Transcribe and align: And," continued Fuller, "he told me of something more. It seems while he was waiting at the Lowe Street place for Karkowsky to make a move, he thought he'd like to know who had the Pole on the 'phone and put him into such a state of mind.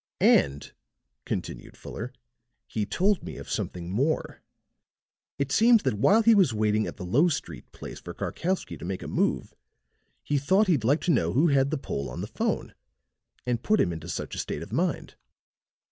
And," 0.19 0.71
continued 1.25 1.77
Fuller, 1.77 2.11
"he 2.65 2.87
told 2.87 3.21
me 3.21 3.37
of 3.37 3.47
something 3.47 3.91
more. 3.91 4.41
It 5.37 5.51
seems 5.51 5.83
while 5.83 6.23
he 6.23 6.33
was 6.33 6.55
waiting 6.55 6.87
at 6.87 6.97
the 6.97 7.05
Lowe 7.05 7.27
Street 7.27 7.71
place 7.71 7.99
for 7.99 8.15
Karkowsky 8.15 8.79
to 8.79 8.83
make 8.83 9.03
a 9.03 9.07
move, 9.07 9.53
he 10.23 10.39
thought 10.39 10.65
he'd 10.65 10.83
like 10.83 11.01
to 11.01 11.11
know 11.11 11.33
who 11.33 11.49
had 11.49 11.69
the 11.69 11.77
Pole 11.77 12.09
on 12.09 12.21
the 12.21 12.25
'phone 12.27 12.73
and 13.45 13.61
put 13.61 13.79
him 13.79 13.93
into 13.93 14.09
such 14.09 14.33
a 14.33 14.39
state 14.39 14.63
of 14.63 14.73
mind. 14.73 15.13